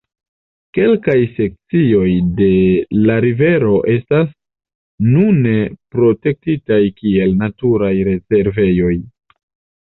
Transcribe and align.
Kelkaj 0.75 1.15
sekcioj 1.33 2.07
de 2.39 2.47
la 3.09 3.17
rivero 3.25 3.73
estas 3.97 4.31
nune 5.09 5.53
protektitaj 5.97 6.81
kiel 7.03 7.37
naturaj 7.45 7.93
rezervejoj. 8.11 8.93